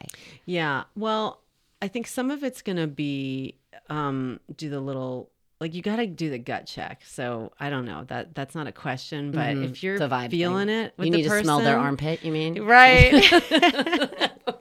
[0.45, 0.83] Yeah.
[0.95, 1.39] Well,
[1.81, 3.55] I think some of it's going to be
[3.89, 5.29] um, do the little
[5.61, 7.01] like you got to do the gut check.
[7.05, 9.69] So I don't know that that's not a question, but Mhm.
[9.71, 9.99] if you're
[10.29, 10.85] feeling thing.
[10.85, 12.61] it, with you the need to smell their armpit, you mean?
[12.63, 13.13] right?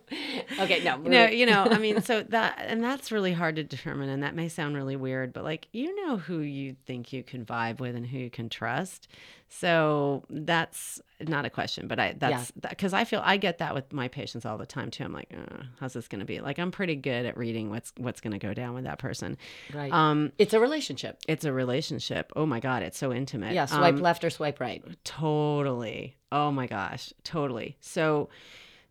[0.59, 3.62] Okay, no, you know, you know, I mean, so that and that's really hard to
[3.64, 7.23] determine, and that may sound really weird, but like you know who you think you
[7.23, 9.09] can vibe with and who you can trust.
[9.53, 13.92] So that's not a question, but I that's because I feel I get that with
[13.92, 15.03] my patients all the time too.
[15.03, 16.40] I'm like, uh, how's this going to be?
[16.40, 19.37] Like I'm pretty good at reading what's what's going to go down with that person.
[19.75, 19.92] Right.
[19.92, 21.18] Um, it's a relationship.
[21.27, 22.33] it's a relationship.
[22.37, 23.53] Oh my god, it's so intimate.
[23.55, 24.85] Yeah, swipe Um, left or swipe right.
[25.05, 26.16] Totally.
[26.31, 27.77] Oh my gosh, totally.
[27.81, 28.29] So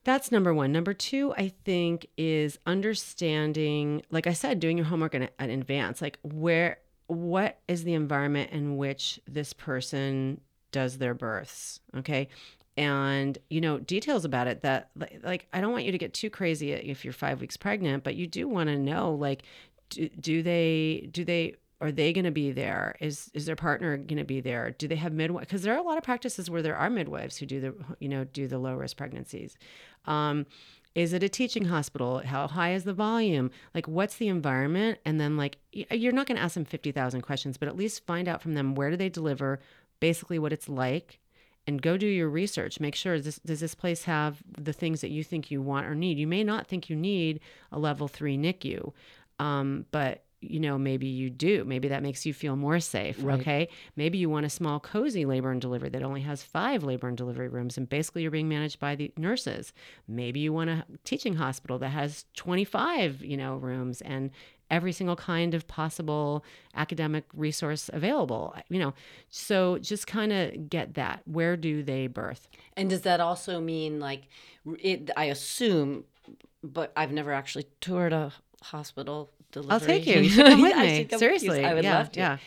[0.04, 0.72] that's number one.
[0.72, 6.02] Number two, I think, is understanding, like I said, doing your homework in, in advance.
[6.02, 11.80] Like, where, what is the environment in which this person does their births?
[11.98, 12.30] Okay.
[12.78, 16.30] And, you know, details about it that, like, I don't want you to get too
[16.30, 19.44] crazy if you're five weeks pregnant, but you do want to know, like,
[19.90, 22.96] do, do they, do they, are they going to be there?
[23.00, 24.72] Is is their partner going to be there?
[24.72, 25.48] Do they have midwife?
[25.48, 28.10] Because there are a lot of practices where there are midwives who do the you
[28.10, 29.58] know do the low risk pregnancies.
[30.06, 30.46] Um,
[30.96, 32.20] is it a teaching hospital?
[32.20, 33.52] How high is the volume?
[33.74, 35.00] Like, what's the environment?
[35.06, 38.06] And then, like, you're not going to ask them fifty thousand questions, but at least
[38.06, 39.60] find out from them where do they deliver,
[40.00, 41.20] basically what it's like,
[41.68, 42.80] and go do your research.
[42.80, 45.96] Make sure this does this place have the things that you think you want or
[45.96, 46.18] need.
[46.18, 47.40] You may not think you need
[47.72, 48.92] a level three NICU,
[49.38, 51.64] um, but you know maybe you do.
[51.66, 53.18] Maybe that makes you feel more safe.
[53.22, 53.40] Right.
[53.40, 57.08] Okay, maybe you want a small, cozy labor and delivery that only has five labor
[57.08, 59.74] and delivery rooms, and basically you're being managed by the nurses.
[60.08, 64.32] Maybe you want a teaching hospital that has 25, you know, rooms and
[64.72, 68.94] every single kind of possible academic resource available you know
[69.28, 72.48] so just kind of get that where do they birth
[72.78, 74.28] And does that also mean like
[74.80, 75.10] it?
[75.18, 76.04] I assume,
[76.64, 79.72] but I've never actually toured a hospital delivery.
[79.72, 81.50] Oh, i'll take you you should come with me should come with you.
[81.50, 82.20] seriously I would yeah, love to.
[82.20, 82.38] yeah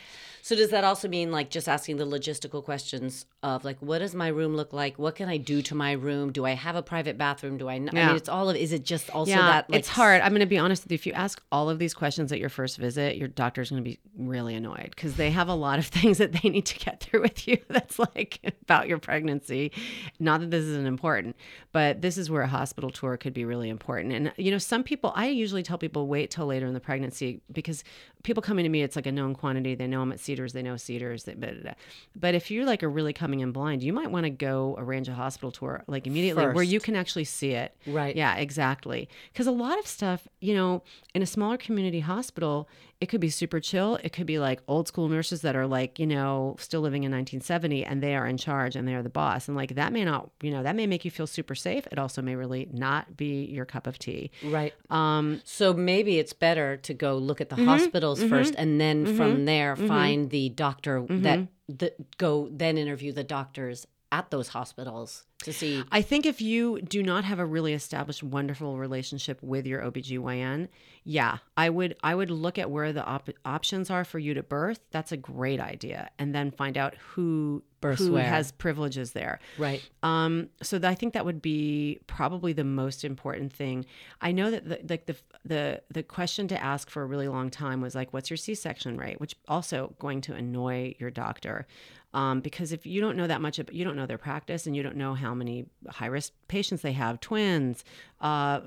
[0.42, 4.14] So does that also mean like just asking the logistical questions of like what does
[4.14, 4.98] my room look like?
[4.98, 6.30] What can I do to my room?
[6.30, 7.58] Do I have a private bathroom?
[7.58, 7.74] Do I?
[7.74, 8.06] N- I Yeah.
[8.08, 8.56] mean, it's all of.
[8.56, 9.70] Is it just also yeah, that?
[9.70, 10.20] Like, it's hard.
[10.22, 10.94] I'm going to be honest with you.
[10.94, 13.88] If you ask all of these questions at your first visit, your doctor's going to
[13.90, 17.00] be really annoyed because they have a lot of things that they need to get
[17.00, 17.58] through with you.
[17.68, 19.72] That's like about your pregnancy.
[20.20, 21.34] Not that this isn't important,
[21.72, 24.12] but this is where a hospital tour could be really important.
[24.14, 27.40] And you know, some people, I usually tell people wait till later in the pregnancy
[27.50, 27.82] because
[28.22, 29.74] people coming to me, it's like a known quantity.
[29.74, 30.52] They know I'm at Cedars.
[30.52, 31.24] They know Cedars.
[31.24, 31.72] They, blah, blah, blah.
[32.14, 35.08] But if you're like a really coming in blind, you might want to go arrange
[35.08, 37.76] a hospital tour like immediately where you can actually see it.
[37.86, 38.14] Right.
[38.14, 39.08] Yeah, exactly.
[39.32, 40.82] Because a lot of stuff, you know,
[41.14, 42.68] in a smaller community hospital,
[43.02, 43.98] it could be super chill.
[44.02, 47.10] It could be like old school nurses that are like, you know, still living in
[47.10, 49.48] 1970 and they are in charge and they are the boss.
[49.48, 51.84] And like that may not, you know, that may make you feel super safe.
[51.92, 54.30] It also may really not be your cup of tea.
[54.44, 54.72] right.
[54.88, 57.68] Um, So maybe it's better to go look at the Mm-hmm.
[57.68, 61.76] hospitals first, and then from there find the doctor that Mm-hmm.
[61.80, 65.82] that go then interview the doctors at those hospitals to see.
[65.90, 70.68] I think if you do not have a really established wonderful relationship with your OBGYN,
[71.02, 74.42] yeah, I would I would look at where the op- options are for you to
[74.42, 74.80] birth.
[74.92, 76.10] That's a great idea.
[76.18, 78.24] And then find out who who where.
[78.24, 79.40] has privileges there.
[79.58, 79.82] Right.
[80.02, 83.84] Um, so th- I think that would be probably the most important thing.
[84.20, 87.50] I know that the, like the the the question to ask for a really long
[87.50, 91.66] time was like, "What's your C-section rate?" Which also going to annoy your doctor,
[92.14, 94.76] um, because if you don't know that much, about, you don't know their practice, and
[94.76, 97.84] you don't know how many high-risk patients they have, twins,
[98.20, 98.60] uh,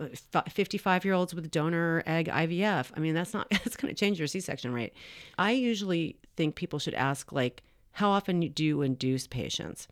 [0.49, 2.91] fifty-five-year-olds with donor egg IVF.
[2.95, 4.93] I mean, that's not that's going to change your C-section rate.
[5.37, 7.61] I usually think people should ask like,
[7.95, 9.87] "How often do you induce patients?"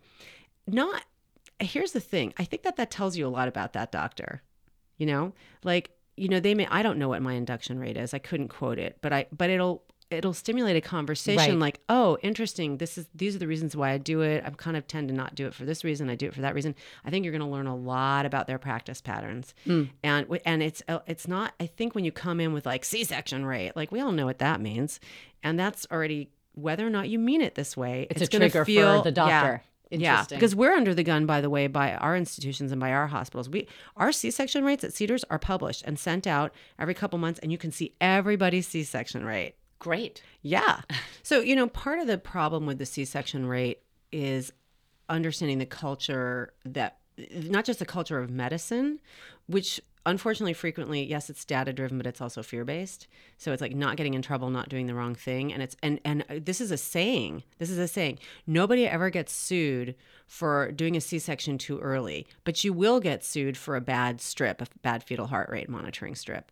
[0.68, 1.04] Not
[1.60, 4.42] here's the thing i think that that tells you a lot about that doctor
[4.98, 5.32] you know
[5.64, 8.50] like you know they may i don't know what my induction rate is i couldn't
[8.50, 11.60] quote it but i but it'll it'll stimulate a conversation Right.
[11.60, 14.76] like oh interesting this is these are the reasons why i do it i kind
[14.76, 16.76] of tend to not do it for this reason i do it for that reason
[17.06, 19.54] i think you're going to learn a lot about their practice patterns
[20.04, 23.46] and and it's uh, it's not i think when you come in with like c-section
[23.46, 25.00] rate like we all know what that means
[25.44, 28.66] and that's already whether or not you mean it this way It's, a gonna trigger
[28.66, 29.42] feel- for the yeah.
[29.42, 29.64] doctor.
[29.92, 30.38] Yeah, Interesting.
[30.40, 33.48] because we're under the gun, by the way, by our institutions and by our hospitals.
[33.48, 37.52] We our C-section rates at Cedars are published and sent out every couple months, and
[37.52, 39.54] you can see everybody's C-section rate.
[39.78, 40.24] great.
[40.42, 40.82] Yeah.
[41.22, 44.52] So you know, part of the problem with the C-section rate is
[45.10, 46.98] understanding the culture that
[47.34, 49.00] not just the culture of medicine,
[49.46, 53.76] which unfortunately frequently yes it's data driven but it's also fear based so it's like
[53.76, 56.72] not getting in trouble not doing the wrong thing and it's and and this is
[56.72, 58.20] a saying this is a saying.
[58.46, 59.96] Nobody ever gets sued
[60.28, 64.62] for doing a c-section too early but you will get sued for a bad strip
[64.62, 66.52] a bad fetal heart rate monitoring strip.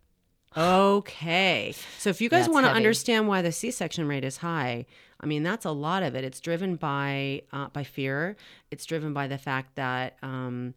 [0.56, 1.74] Okay.
[1.98, 4.86] So if you guys want to understand why the c-section rate is high
[5.22, 6.24] I mean, that's a lot of it.
[6.24, 8.36] It's driven by uh, by fear.
[8.72, 10.74] It's driven by the fact that um,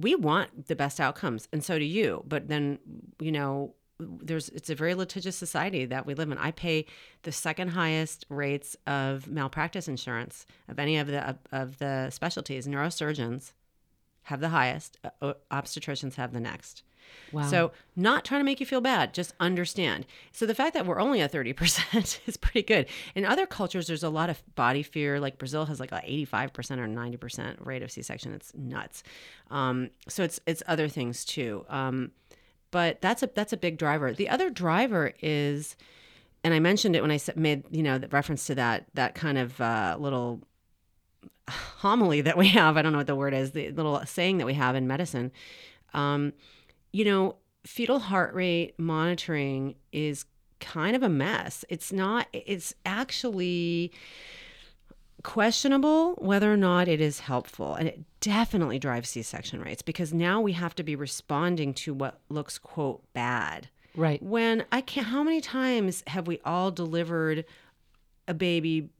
[0.00, 2.24] we want the best outcomes, and so do you.
[2.26, 2.78] But then,
[3.18, 6.38] you know, there's it's a very litigious society that we live in.
[6.38, 6.86] I pay
[7.22, 12.66] the second highest rates of malpractice insurance of any of the of, of the specialties.
[12.66, 13.52] Neurosurgeons
[14.22, 16.82] have the highest, uh, obstetricians have the next.
[17.32, 17.42] Wow.
[17.42, 20.06] So, not trying to make you feel bad, just understand.
[20.32, 22.86] So, the fact that we're only at 30% is pretty good.
[23.14, 25.20] In other cultures, there's a lot of body fear.
[25.20, 28.32] Like Brazil has like a 85% or 90% rate of C section.
[28.32, 29.02] It's nuts.
[29.50, 31.64] Um, so, it's, it's other things too.
[31.68, 32.12] Um,
[32.70, 34.12] but that's a, that's a big driver.
[34.12, 35.76] The other driver is,
[36.44, 39.38] and I mentioned it when I made, you know, the reference to that, that kind
[39.38, 40.42] of uh, little
[41.48, 42.76] homily that we have.
[42.76, 45.32] I don't know what the word is, the little saying that we have in medicine.
[45.94, 46.32] Um,
[46.98, 50.24] you know, fetal heart rate monitoring is
[50.58, 51.64] kind of a mess.
[51.68, 53.92] It's not, it's actually
[55.22, 57.76] questionable whether or not it is helpful.
[57.76, 61.94] And it definitely drives C section rates because now we have to be responding to
[61.94, 63.68] what looks, quote, bad.
[63.94, 64.20] Right.
[64.20, 67.44] When I can't, how many times have we all delivered
[68.26, 68.90] a baby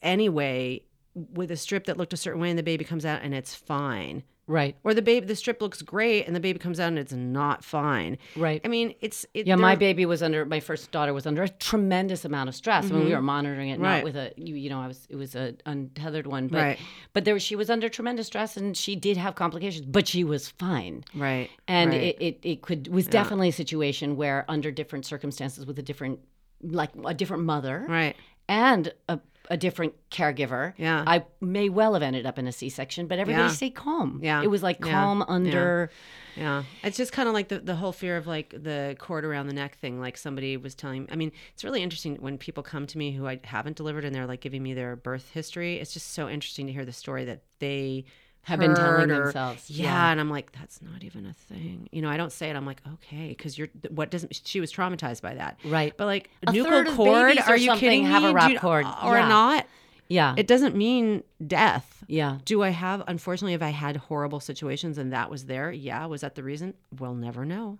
[0.00, 3.34] anyway with a strip that looked a certain way and the baby comes out and
[3.34, 4.22] it's fine?
[4.48, 4.76] Right.
[4.82, 7.62] Or the baby, the strip looks great, and the baby comes out and it's not
[7.62, 8.16] fine.
[8.34, 8.62] Right.
[8.64, 9.56] I mean, it's it, yeah.
[9.56, 12.96] My baby was under my first daughter was under a tremendous amount of stress mm-hmm.
[12.96, 13.98] when we were monitoring it, right.
[13.98, 16.78] not with a you, you know I was it was a untethered one, but right.
[17.12, 20.48] but there she was under tremendous stress and she did have complications, but she was
[20.48, 21.04] fine.
[21.14, 21.50] Right.
[21.68, 22.02] And right.
[22.02, 23.12] It, it it could was yeah.
[23.12, 26.20] definitely a situation where under different circumstances with a different
[26.62, 28.16] like a different mother, right,
[28.48, 29.20] and a
[29.50, 30.74] a different caregiver.
[30.76, 31.04] Yeah.
[31.06, 33.50] I may well have ended up in a C section, but everybody yeah.
[33.50, 34.20] stayed calm.
[34.22, 34.42] Yeah.
[34.42, 35.34] It was like calm yeah.
[35.34, 35.90] under.
[36.36, 36.42] Yeah.
[36.42, 36.62] yeah.
[36.82, 39.54] It's just kind of like the, the whole fear of like the cord around the
[39.54, 40.00] neck thing.
[40.00, 43.26] Like somebody was telling, I mean, it's really interesting when people come to me who
[43.26, 45.78] I haven't delivered and they're like giving me their birth history.
[45.80, 48.04] It's just so interesting to hear the story that they
[48.48, 49.70] have been telling or, themselves.
[49.70, 51.88] Yeah, yeah, and I'm like, that's not even a thing.
[51.92, 52.56] You know, I don't say it.
[52.56, 55.96] I'm like, okay, because you're what doesn't she was traumatized by that, right?
[55.96, 58.30] But like a nuchal cord, are you kidding have me?
[58.30, 59.28] a wrap you, cord or yeah.
[59.28, 59.66] not?
[60.08, 60.34] Yeah.
[60.36, 62.02] It doesn't mean death.
[62.08, 62.38] Yeah.
[62.44, 65.70] Do I have, unfortunately, have I had horrible situations and that was there?
[65.70, 66.06] Yeah.
[66.06, 66.74] Was that the reason?
[66.98, 67.78] We'll never know.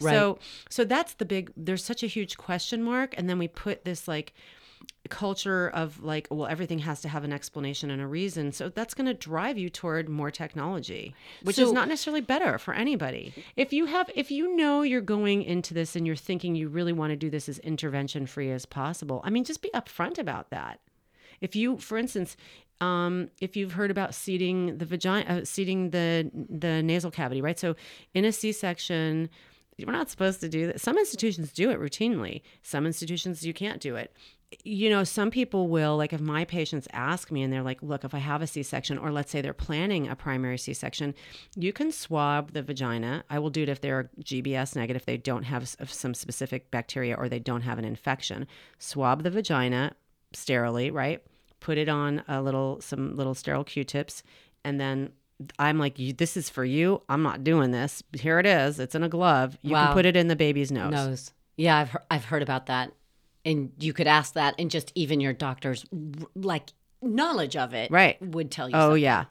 [0.00, 0.12] Right.
[0.12, 0.38] So,
[0.68, 3.14] so that's the big, there's such a huge question mark.
[3.16, 4.34] And then we put this like,
[5.08, 8.52] culture of like well everything has to have an explanation and a reason.
[8.52, 12.58] So that's going to drive you toward more technology which So- is not necessarily better
[12.58, 13.32] for anybody.
[13.56, 16.92] If you have if you know you're going into this and you're thinking you really
[16.92, 20.50] want to do this as intervention free as possible i mean just be upfront about
[20.50, 20.80] that.
[21.40, 22.36] If you for instance
[22.80, 27.58] um, if you've heard about seeding the vagina uh, seeding the the nasal cavity right?
[27.58, 27.74] So
[28.12, 29.30] in a c-section
[29.84, 33.80] we're not supposed to do that some institutions do it routinely some institutions you can't
[33.80, 34.14] do it
[34.62, 38.04] you know, some people will, like, if my patients ask me and they're like, look,
[38.04, 41.14] if I have a C section, or let's say they're planning a primary C section,
[41.56, 43.24] you can swab the vagina.
[43.28, 47.16] I will do it if they're GBS negative, if they don't have some specific bacteria
[47.16, 48.46] or they don't have an infection.
[48.78, 49.94] Swab the vagina
[50.32, 51.22] sterilely, right?
[51.58, 54.22] Put it on a little, some little sterile Q tips,
[54.64, 55.10] and then
[55.58, 57.02] I'm like, "You- this is for you.
[57.08, 58.02] I'm not doing this.
[58.18, 58.78] Here it is.
[58.80, 59.58] It's in a glove.
[59.62, 59.86] You Wow.
[59.86, 60.92] can put it in the baby's nose.
[60.92, 61.32] Nose.
[61.56, 62.92] Yeah, I've heard, I've heard about that,
[63.44, 65.84] and you could ask that, and just even your doctor's
[66.34, 66.70] like
[67.02, 68.20] knowledge of it, Right.
[68.22, 68.76] would tell you.
[68.76, 69.02] Oh something.
[69.02, 69.24] yeah.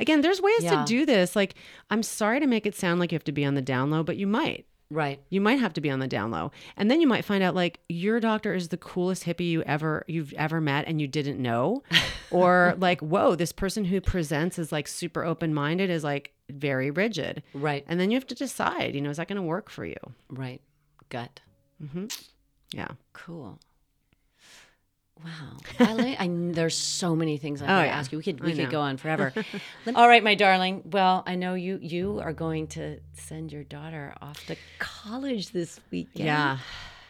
[0.00, 0.80] Again, there's ways Yeah.
[0.80, 1.36] to do this.
[1.36, 1.54] Like,
[1.90, 4.02] I'm sorry to make it sound like you have to be on the down low,
[4.02, 4.66] but you might.
[4.90, 5.20] Right.
[5.30, 6.52] You might have to be on the down low.
[6.76, 10.04] And then you might find out like your doctor is the coolest hippie you ever
[10.06, 11.82] you've ever met and you didn't know.
[12.30, 17.42] or like, whoa, this person who presents is like super open-minded is like very rigid.
[17.54, 17.84] Right.
[17.88, 19.96] And then you have to decide, you know, is that going to work for you?
[20.28, 20.60] Right.
[21.08, 21.40] Gut.
[21.82, 22.06] Mm-hmm.
[22.72, 22.88] Yeah.
[23.12, 23.58] Cool.
[25.22, 25.30] Wow.
[25.80, 27.98] I, like- I there's so many things I Oh, want to yeah.
[27.98, 28.18] ask you.
[28.18, 29.32] We could we could go on forever.
[29.94, 30.82] All right, my darling.
[30.84, 35.80] Well, I know you you are going to send your daughter off to college this
[35.90, 36.26] weekend.
[36.26, 36.58] Yeah.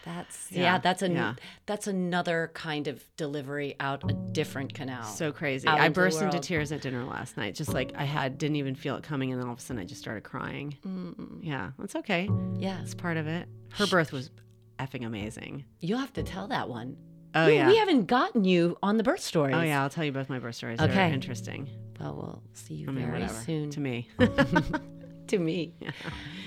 [0.05, 1.35] That's yeah, Yeah, that's a yeah.
[1.65, 5.05] that's another kind of delivery out a different canal.
[5.05, 5.67] So crazy.
[5.67, 7.55] I into burst into tears at dinner last night.
[7.55, 9.81] Just like I had didn't even feel it coming and then all of a sudden
[9.83, 10.77] I just started crying.
[10.87, 12.29] Mm, Yeah, that's okay.
[12.59, 13.49] yeah, It's part of it.
[13.73, 14.31] Her birth was
[14.79, 15.65] effing amazing.
[15.81, 16.97] you'll have to tell that one.
[17.35, 17.67] Oh we, yeah.
[17.69, 19.55] we haven't gotten you on the birth stories.
[19.57, 20.79] Oh yeah, I'll tell you both my birth stories.
[20.79, 21.13] They're Okay.
[21.13, 21.69] interesting.
[22.01, 23.41] Well, we'll see you I mean, very whatever.
[23.45, 23.71] soon.
[23.71, 24.09] To me.
[25.29, 25.75] to me.
[25.81, 25.91] Yeah.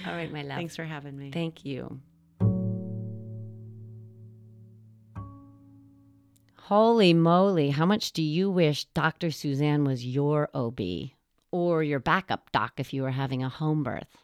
[0.06, 0.58] All right, my love.
[0.58, 1.32] Thanks for having me.
[1.32, 2.00] Thank you.
[6.56, 9.32] Holy moly, how much do you wish Dr.
[9.32, 10.80] Suzanne was your OB
[11.52, 14.18] or your backup doc if you were having a home birth?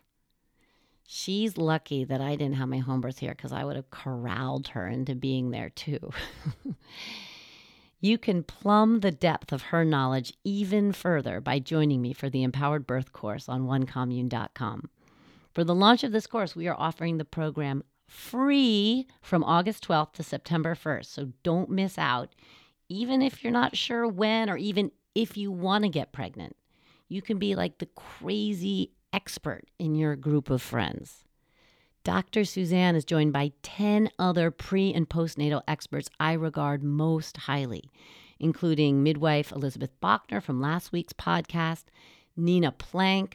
[1.06, 4.70] She's lucky that I didn't have my home birth here because I would have corralled
[4.70, 6.12] her into being there too.
[8.04, 12.44] You can plumb the depth of her knowledge even further by joining me for the
[12.44, 14.90] Empowered Birth course on onecommune.com.
[15.54, 20.12] For the launch of this course, we are offering the program free from August 12th
[20.16, 21.06] to September 1st.
[21.06, 22.36] So don't miss out.
[22.90, 26.58] Even if you're not sure when, or even if you want to get pregnant,
[27.08, 31.24] you can be like the crazy expert in your group of friends.
[32.04, 32.44] Dr.
[32.44, 37.90] Suzanne is joined by 10 other pre and postnatal experts I regard most highly,
[38.40, 41.86] including midwife Elizabeth Bachner from last week's podcast,
[42.36, 43.34] Nina Planck,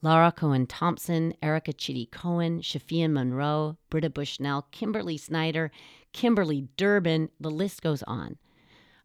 [0.00, 5.70] Laura Cohen Thompson, Erica Chidi Cohen, Shafia Monroe, Britta Bushnell, Kimberly Snyder,
[6.12, 8.38] Kimberly Durbin, the list goes on.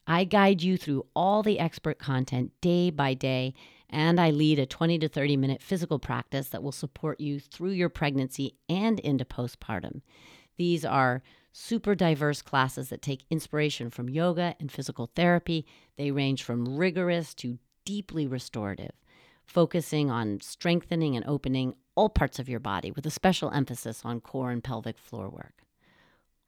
[0.06, 3.54] I guide you through all the expert content day by day,
[3.94, 7.72] and I lead a 20 to 30 minute physical practice that will support you through
[7.72, 10.02] your pregnancy and into postpartum.
[10.58, 11.22] These are
[11.52, 15.66] super diverse classes that take inspiration from yoga and physical therapy.
[15.98, 18.92] They range from rigorous to deeply restorative
[19.46, 24.20] focusing on strengthening and opening all parts of your body with a special emphasis on
[24.20, 25.64] core and pelvic floor work.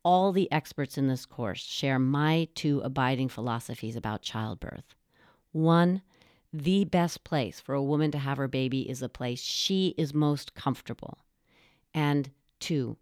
[0.04, 4.96] All the experts in this course share my two abiding philosophies about childbirth.
[5.52, 6.02] One,
[6.58, 10.14] the best place for a woman to have her baby is a place she is
[10.14, 11.20] most comfortable.
[11.94, 12.30] And
[12.60, 12.98] two,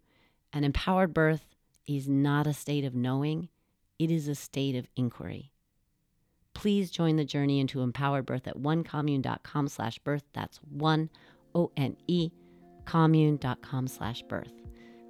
[0.52, 1.46] an empowered birth
[1.86, 3.48] is not a state of knowing,
[3.98, 5.52] it is a state of inquiry
[6.54, 10.24] please join the journey into empowered birth at onecommune.com slash birth.
[10.32, 11.10] That's one,
[11.54, 12.30] O-N-E,
[12.86, 14.52] commune.com slash birth.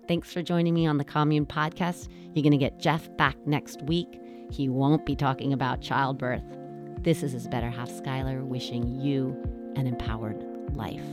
[0.09, 2.09] Thanks for joining me on the Commune podcast.
[2.34, 4.20] You're going to get Jeff back next week.
[4.51, 6.42] He won't be talking about childbirth.
[7.05, 9.36] This is his better half, Schuyler, wishing you
[9.76, 10.42] an empowered
[10.74, 11.05] life.